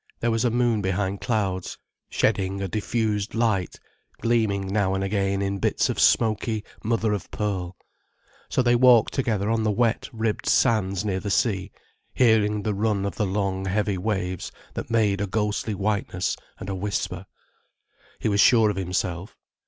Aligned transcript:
There 0.19 0.31
was 0.31 0.43
a 0.43 0.49
moon 0.49 0.81
behind 0.81 1.21
clouds, 1.21 1.77
shedding 2.09 2.59
a 2.59 2.67
diffused 2.67 3.35
light, 3.35 3.79
gleaming 4.19 4.65
now 4.65 4.95
and 4.95 5.03
again 5.03 5.43
in 5.43 5.59
bits 5.59 5.89
of 5.89 5.99
smoky 5.99 6.63
mother 6.83 7.13
of 7.13 7.29
pearl. 7.29 7.75
So 8.49 8.63
they 8.63 8.73
walked 8.75 9.13
together 9.13 9.47
on 9.51 9.61
the 9.61 9.69
wet, 9.69 10.09
ribbed 10.11 10.47
sands 10.47 11.05
near 11.05 11.19
the 11.19 11.29
sea, 11.29 11.71
hearing 12.15 12.63
the 12.63 12.73
run 12.73 13.05
of 13.05 13.13
the 13.17 13.27
long, 13.27 13.65
heavy 13.65 13.99
waves, 13.99 14.51
that 14.73 14.89
made 14.89 15.21
a 15.21 15.27
ghostly 15.27 15.75
whiteness 15.75 16.35
and 16.57 16.67
a 16.67 16.73
whisper. 16.73 17.27
He 18.17 18.27
was 18.27 18.41
sure 18.41 18.71
of 18.71 18.77
himself. 18.77 19.37